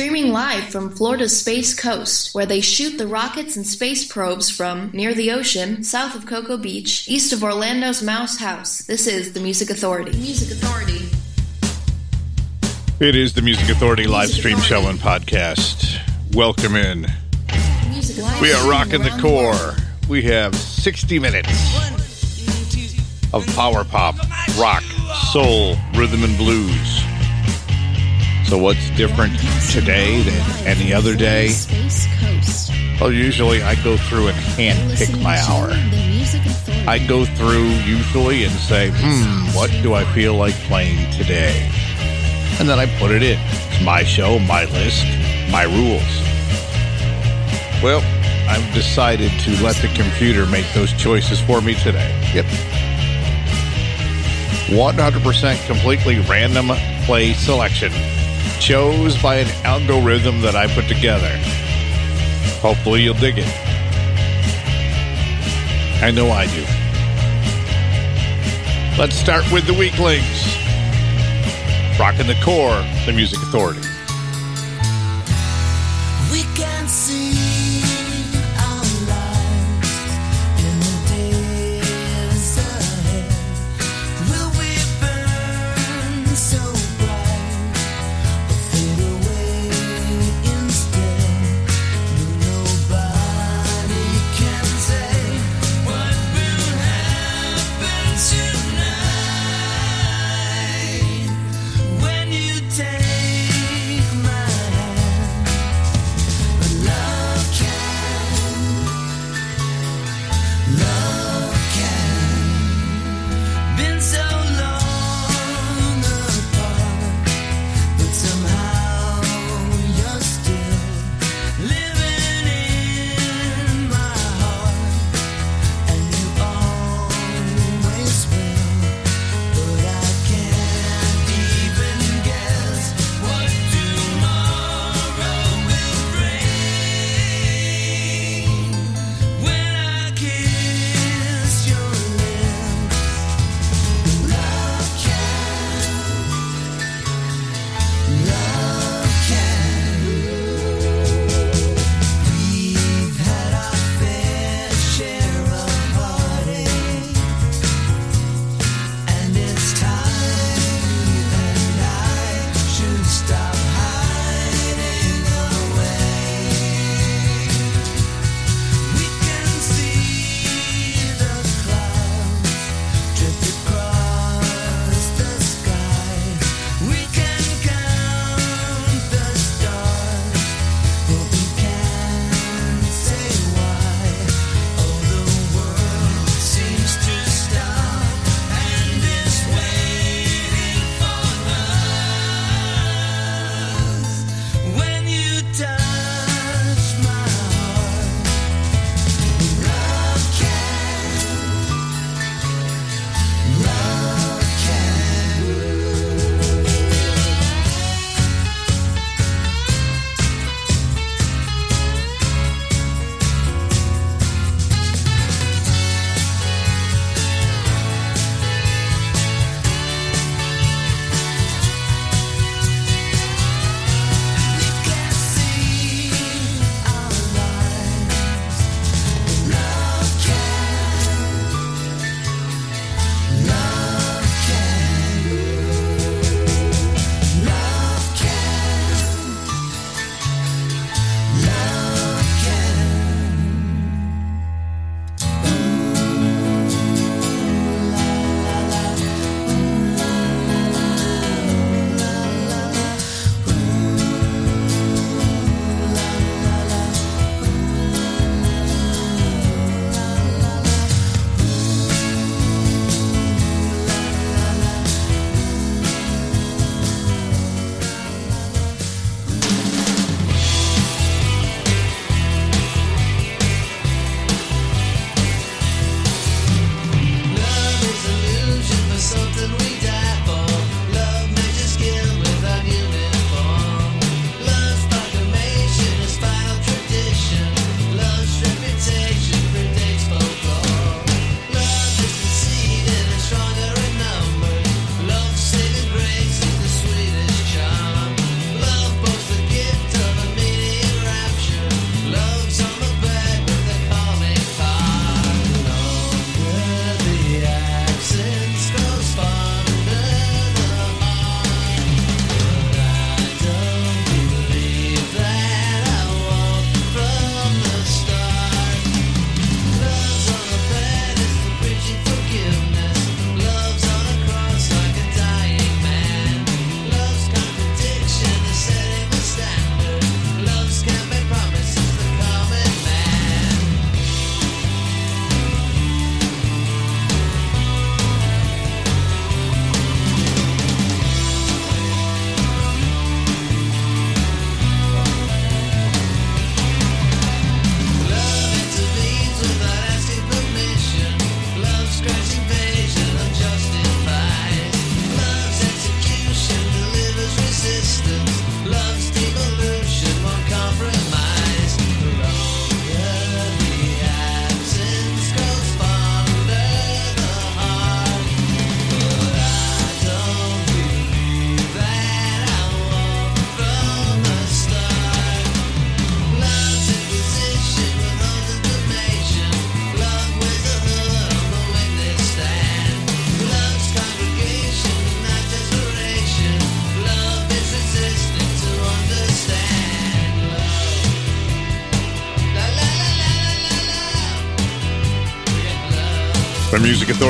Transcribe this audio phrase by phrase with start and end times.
[0.00, 4.90] streaming live from Florida's Space Coast, where they shoot the rockets and space probes from
[4.94, 8.78] near the ocean, south of Cocoa Beach, east of Orlando's Mouse House.
[8.78, 10.12] This is the Music Authority.
[10.12, 11.06] Music Authority.
[12.98, 16.00] It is the Music Authority live stream show and podcast.
[16.34, 17.06] Welcome in.
[18.40, 19.76] We are rocking the KOR.
[20.08, 21.76] We have 60 minutes
[23.34, 24.16] of power pop,
[24.58, 24.82] rock,
[25.30, 26.99] soul, rhythm, and blues.
[28.50, 29.38] So, what's different
[29.70, 31.54] today than any other day?
[33.00, 35.68] Well, usually I go through and hand pick my hour.
[36.88, 41.70] I go through usually and say, hmm, what do I feel like playing today?
[42.58, 43.38] And then I put it in.
[43.40, 45.04] It's my show, my list,
[45.52, 46.20] my rules.
[47.84, 48.02] Well,
[48.50, 52.10] I've decided to let the computer make those choices for me today.
[52.34, 52.46] Yep.
[54.76, 56.72] 100% completely random
[57.04, 57.92] play selection
[58.60, 61.34] chose by an algorithm that I put together.
[62.60, 63.48] Hopefully, you'll dig it.
[66.02, 66.64] I know I do.
[69.00, 70.56] Let's start with the weeklings.
[71.98, 73.80] Rocking the KOR, the Music Authority.
[76.30, 77.19] We can see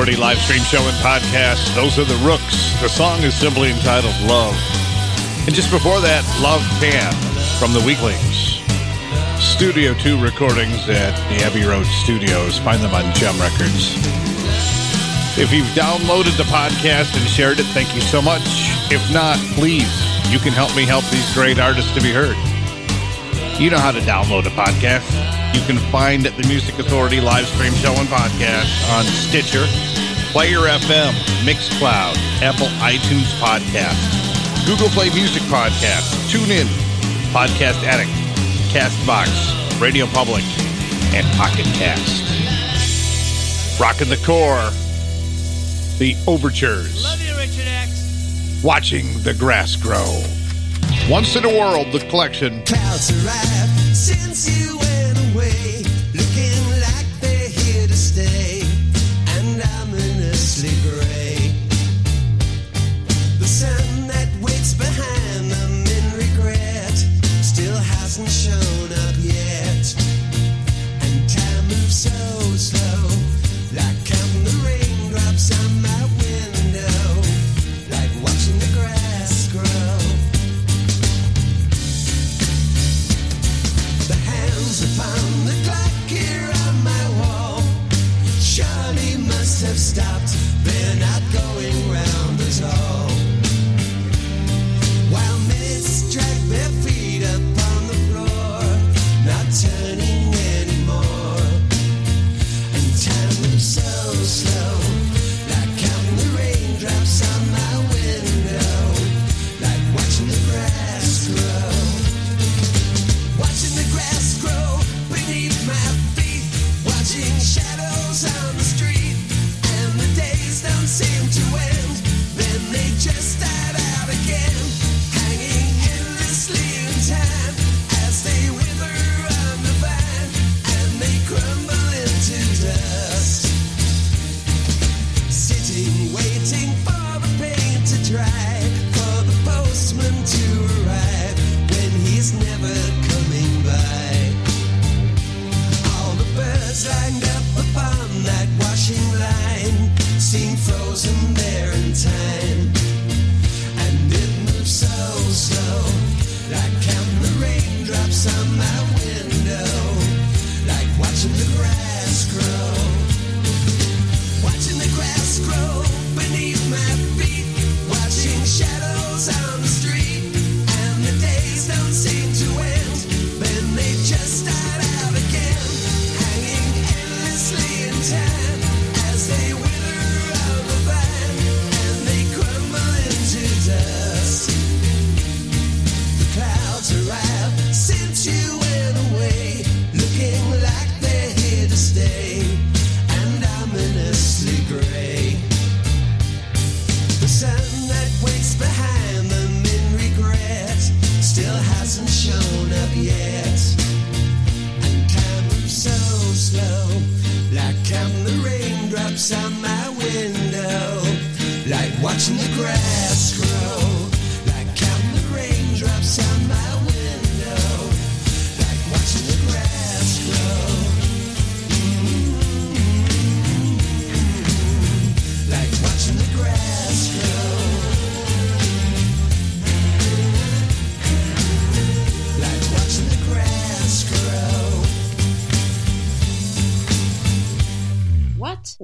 [0.00, 1.74] Authority live stream show and podcast.
[1.74, 2.72] Those are the Rooks.
[2.80, 4.56] The song is simply entitled Love.
[5.44, 7.12] And just before that, Love Can
[7.60, 8.64] from the Weeklings.
[9.36, 12.56] Studio 2 recordings at the Abbey Road Studios.
[12.56, 13.92] Find them on JEM Records.
[15.36, 18.72] If you've downloaded the podcast and shared it, thank you so much.
[18.88, 19.92] If not, please,
[20.32, 22.40] you can help me help these great artists to be heard.
[23.60, 25.04] You know how to download a podcast.
[25.52, 29.66] You can find the Music Authority live stream show and podcast on Stitcher,
[30.32, 31.12] Player FM,
[31.42, 33.98] Mixcloud, Apple iTunes Podcast,
[34.64, 36.66] Google Play Music Podcast, TuneIn,
[37.32, 38.10] Podcast Addict,
[38.70, 40.44] Castbox, Radio Public,
[41.14, 42.22] and Pocket Cast.
[43.80, 44.70] Rocking the KOR,
[45.98, 47.02] the overtures.
[47.02, 48.60] Love you, Richard X.
[48.62, 50.22] Watching the grass grow.
[51.10, 52.62] Once in a world, the collection.
[52.66, 53.06] Clouds
[53.98, 55.79] since you went away.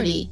[0.00, 0.29] Authority.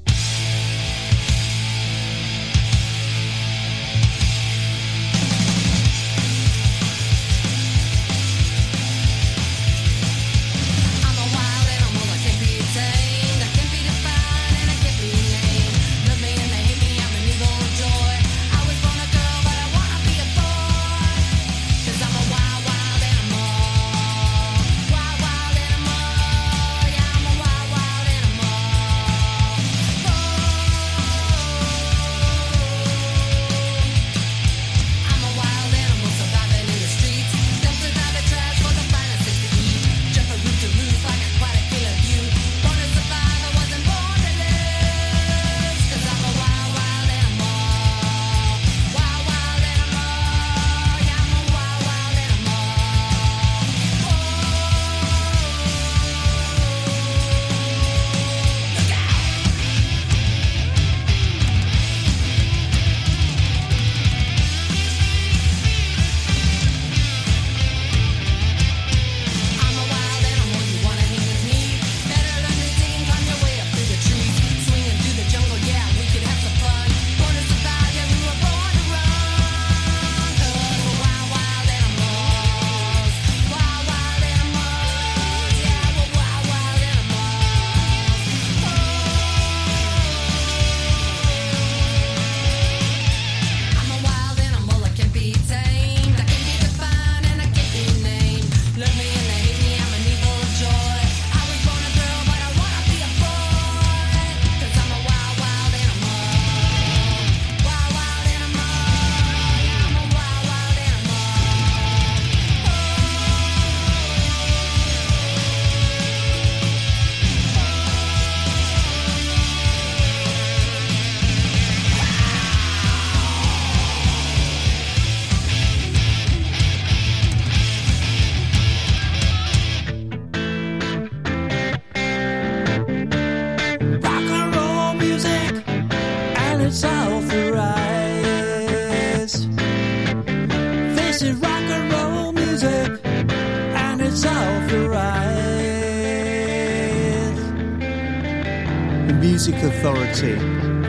[149.31, 150.39] Music Authority,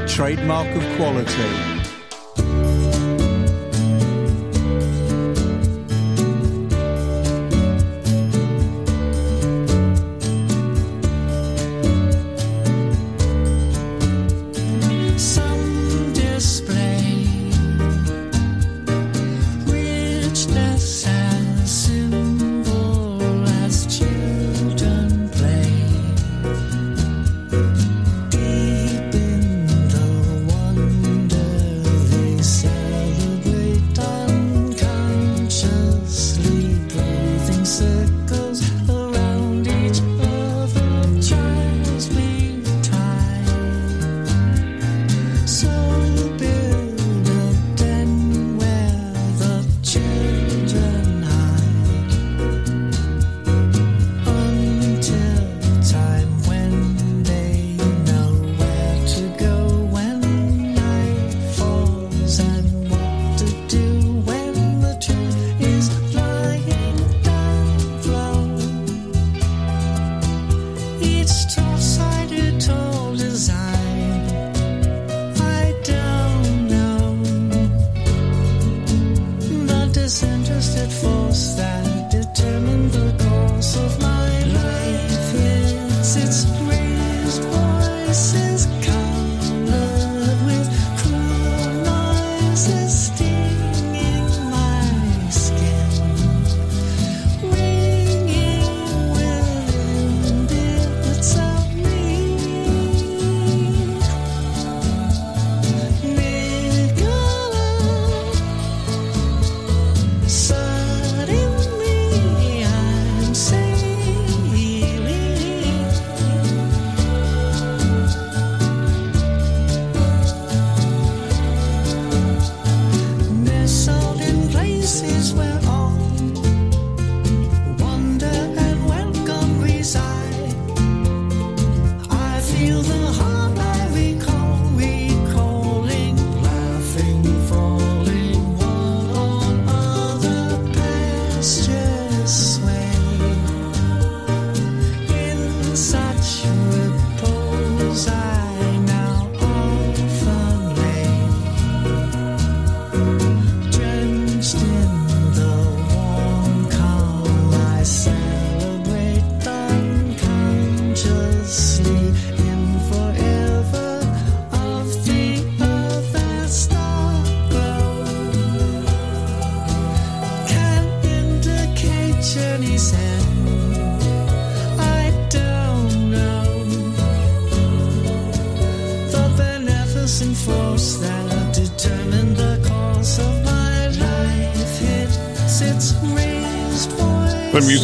[0.07, 1.78] trademark of quality.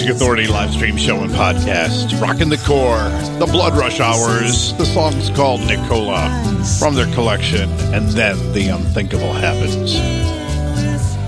[0.05, 2.21] Music Authority live stream show and podcast.
[2.21, 4.71] Rockin' the KOR, the Blood Rush Hours.
[4.73, 6.29] The song's called Nicola
[6.77, 9.95] from their collection, and then the unthinkable happens.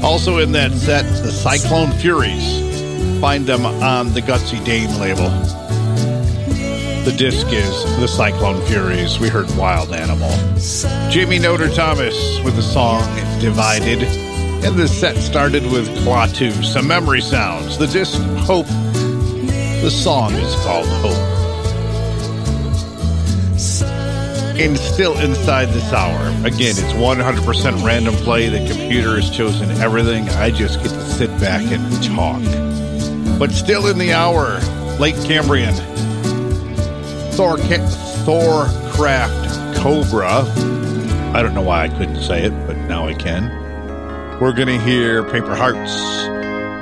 [0.03, 3.19] Also in that set, the Cyclone Furies.
[3.19, 5.31] Find them on the Gutsy Dane label.
[7.03, 9.17] The disc is The Cyclone Furies.
[9.17, 10.29] We heard Wild Animal.
[11.09, 13.01] Jamie Noter Thomas with the song
[13.39, 14.26] Divided.
[14.67, 17.77] And the set started with Klaatu, some memory sounds.
[17.77, 18.67] The disc Hope.
[18.67, 21.13] The song is called Hope.
[24.59, 26.27] And still inside this hour.
[26.45, 28.49] Again, it's 100% random play.
[28.49, 30.27] The computer has chosen everything.
[30.31, 32.41] I just get to sit back and talk.
[33.39, 34.59] But still in the hour,
[34.99, 35.75] late Cambrian.
[37.35, 37.55] Thor
[38.25, 40.41] Thorcraft Cobra.
[41.33, 43.66] I don't know why I couldn't say it, but now I can.
[44.39, 45.99] We're gonna hear Paper Hearts.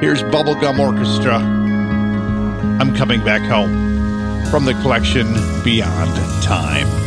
[0.02, 1.38] Here's Bubblegum Orchestra.
[1.38, 7.05] I'm coming back home from the collection Beyond Time.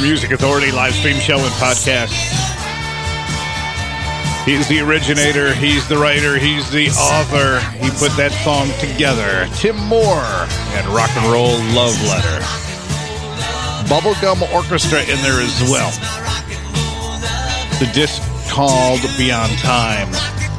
[0.00, 2.14] The Music Authority live stream show and podcast.
[4.44, 7.58] He's the originator, he's the writer, he's the author.
[7.82, 9.48] He put that song together.
[9.56, 10.46] Tim Moore
[10.78, 12.38] and Rock and Roll Love Letter.
[13.90, 15.90] Bubblegum Orchestra in there as well.
[17.80, 20.08] The disc called Beyond Time.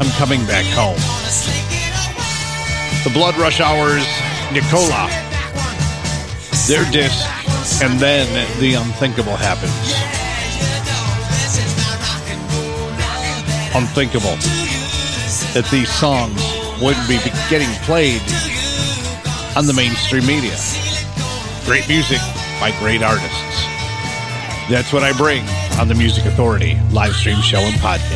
[0.02, 1.00] I'm coming back home.
[3.06, 4.04] The Blood Rush Hours,
[4.52, 5.08] Nicola.
[6.68, 7.24] Their disc,
[7.82, 8.28] and then
[8.60, 9.72] the unthinkable happens.
[13.76, 14.36] Unthinkable
[15.54, 16.42] that these songs
[16.82, 17.18] wouldn't be
[17.50, 18.22] getting played
[19.56, 20.58] on the mainstream media.
[21.66, 22.20] Great music
[22.60, 23.64] by great artists.
[24.70, 25.44] That's what I bring
[25.80, 28.09] on the Music Authority live stream show and podcast.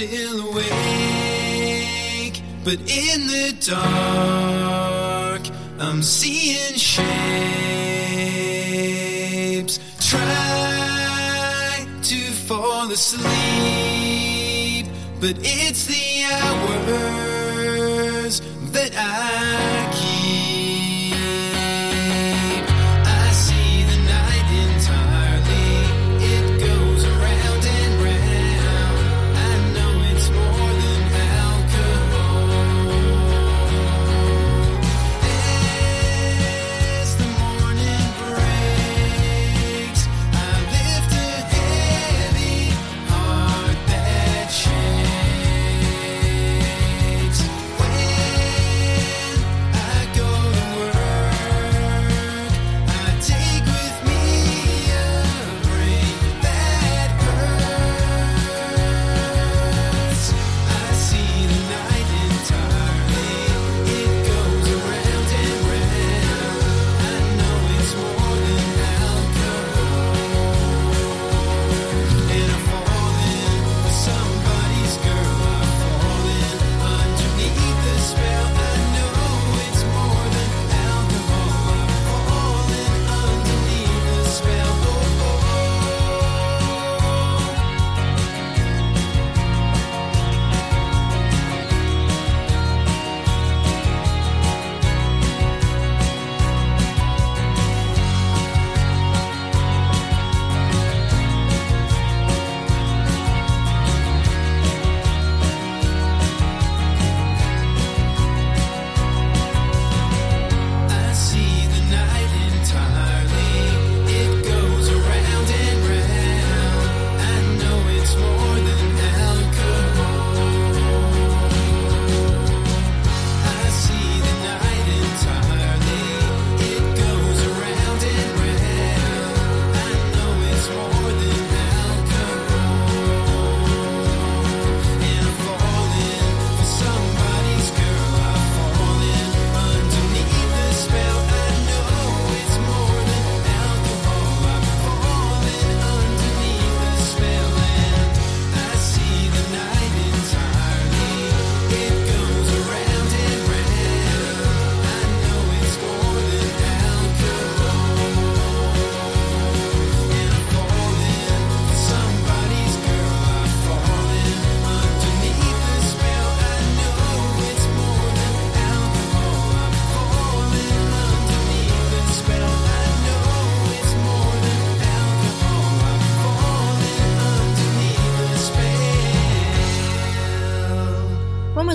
[0.00, 0.72] Still awake,
[2.64, 5.42] but in the dark,
[5.78, 7.04] I'm seeing shapes.
[10.08, 12.16] Try to
[12.48, 13.26] fall asleep,
[15.20, 17.29] but it's the hours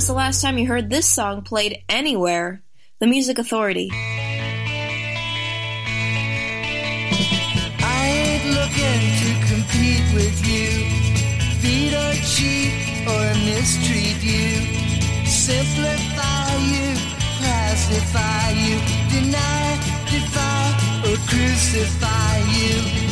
[0.06, 2.62] was the last time you heard this song played anywhere?
[3.00, 3.90] The Music Authority.
[3.92, 4.22] I
[8.14, 10.70] ain't looking to compete with you,
[11.60, 12.72] beat or cheat
[13.10, 16.94] or mistreat you, simplify you,
[17.40, 18.78] classify you,
[19.10, 19.74] deny,
[20.06, 20.70] defy,
[21.10, 23.05] or crucify you.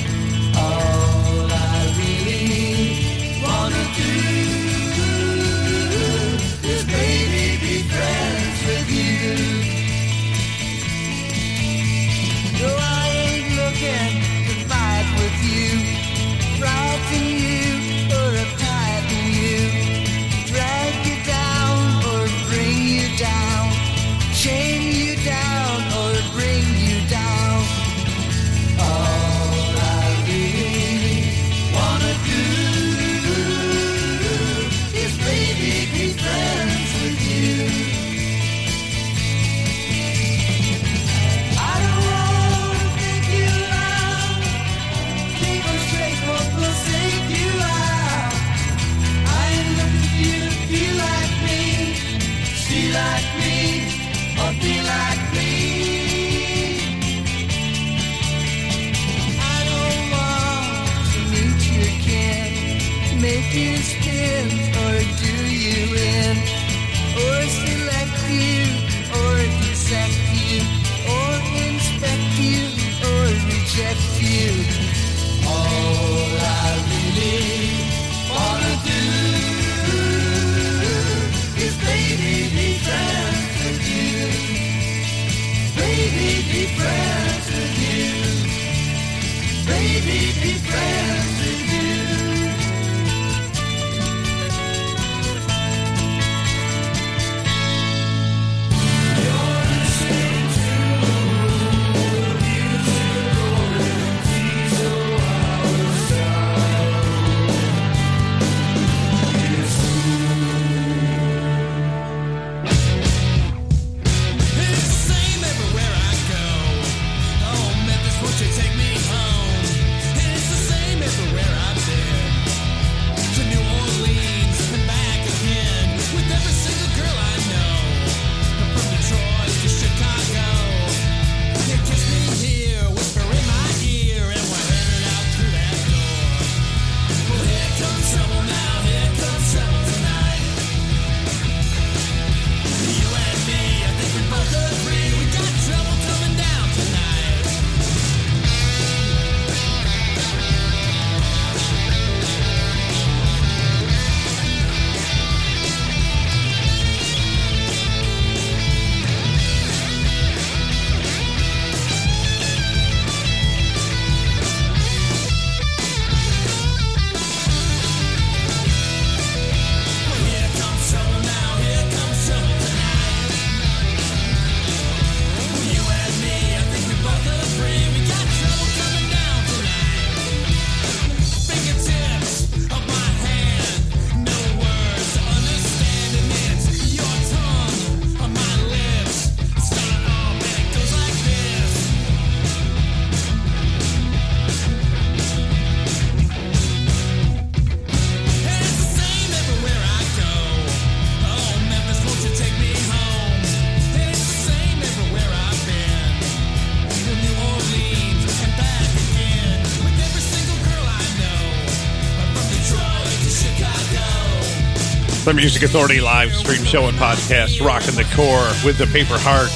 [215.34, 219.52] The Music Authority live stream show and podcast, Rocking the KOR with the Paper Hearts.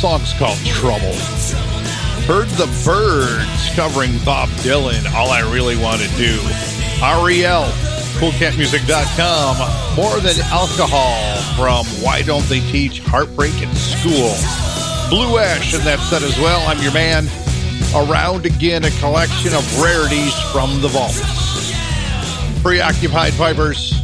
[0.00, 1.12] Song's called Trouble.
[2.24, 6.40] Heard the Byrds covering Bob Dylan, All I Really Want to Do.
[7.04, 7.68] Ariel,
[8.16, 9.96] coolcatmusic.com.
[9.96, 14.32] More Than Alcohol from Why Don't They Teach Heartbreak in School.
[15.10, 16.66] Blue Ash in that set as well.
[16.66, 17.28] I'm your man.
[17.94, 21.20] Around again, a collection of rarities from the vaults.
[22.62, 23.97] Preoccupied Vipers,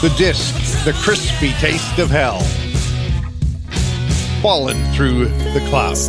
[0.00, 2.38] the disc, the crispy taste of hell.
[4.40, 6.08] Fallen through the clouds.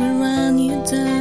[0.00, 1.19] Run you.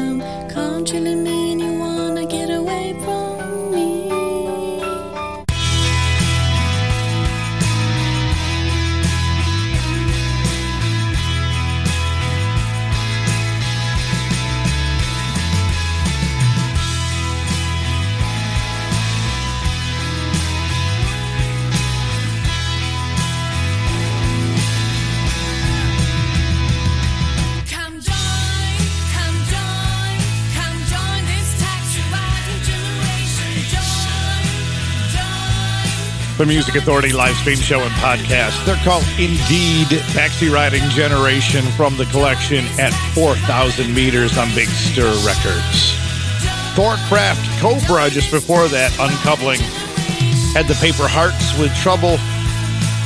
[36.49, 38.65] Music Authority live stream show and podcast.
[38.65, 45.13] They're called Indeed Taxi Riding Generation from the collection at 4,000 meters on Big Stir
[45.23, 45.93] Records.
[46.73, 49.59] Thorcraft Cobra just before that, uncoupling.
[50.57, 52.17] Had the Paper Hearts with Trouble.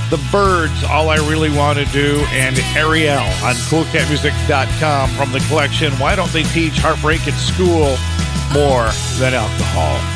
[0.09, 5.91] The Byrds, All I Really Want to Do, and Ariel on coolcatmusic.com from the collection.
[5.99, 7.97] Why don't they teach heartbreak at school
[8.53, 8.87] more
[9.19, 10.12] than alcohol?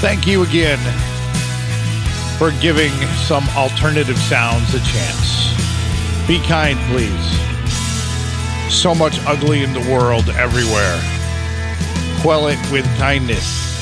[0.00, 0.78] Thank you again
[2.38, 2.90] for giving
[3.26, 5.52] some alternative sounds a chance.
[6.26, 8.72] Be kind, please.
[8.72, 10.98] So much ugly in the world everywhere.
[12.22, 13.76] Quell it with kindness.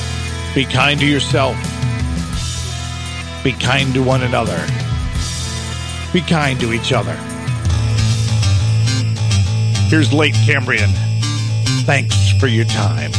[0.53, 1.55] Be kind to yourself.
[3.41, 4.59] Be kind to one another.
[6.11, 7.15] Be kind to each other.
[9.87, 10.89] Here's Late Cambrian.
[11.85, 13.11] Thanks for your time.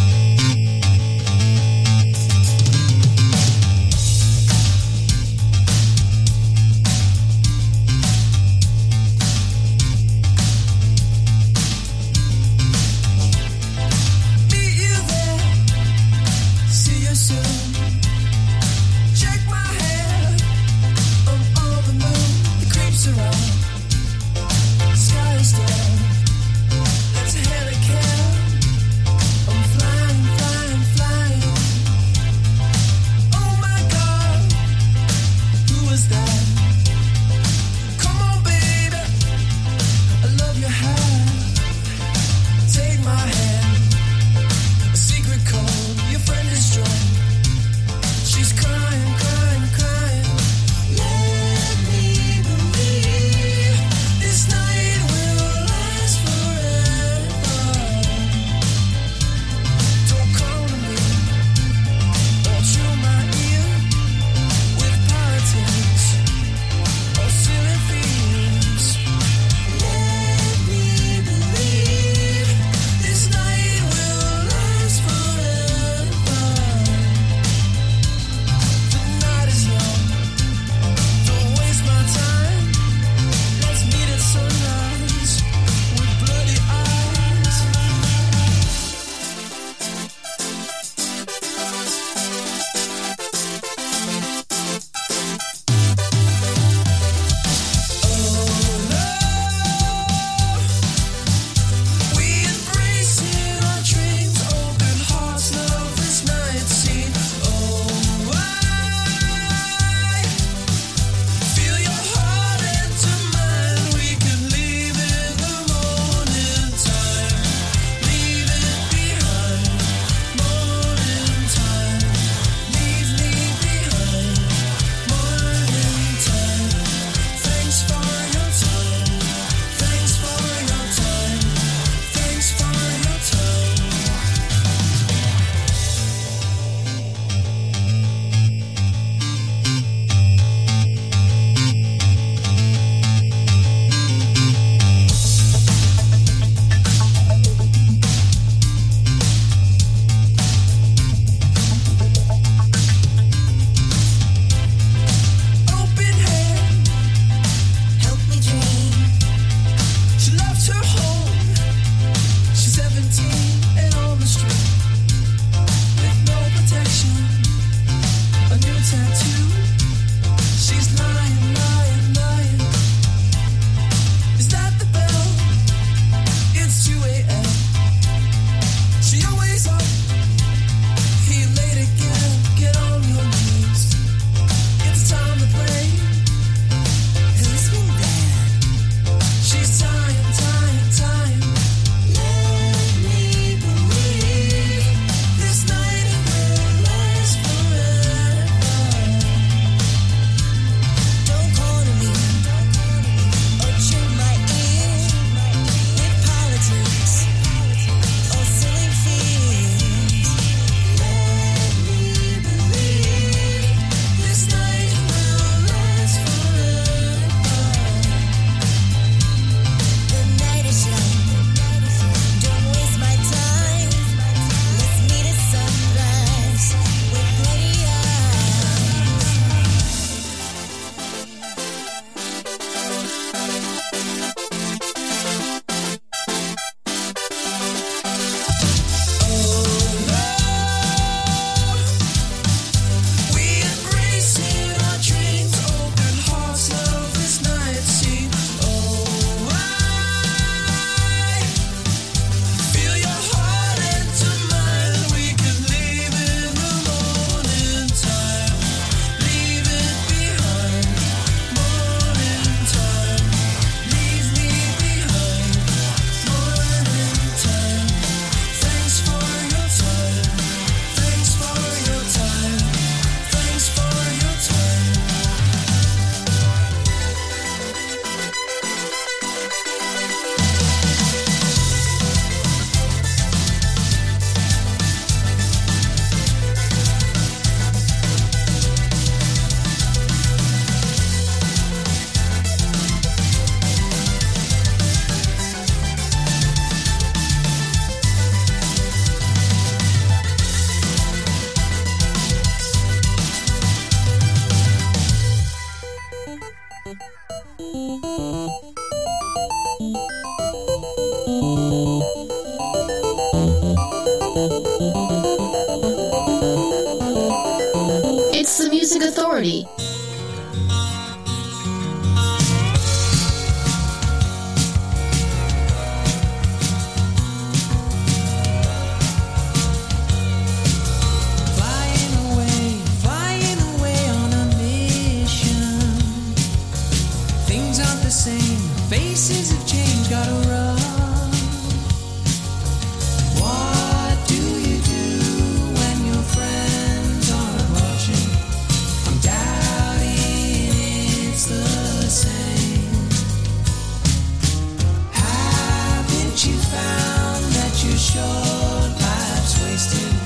[358.01, 360.17] Short life's wasting?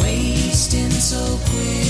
[0.00, 1.85] wasting so quickly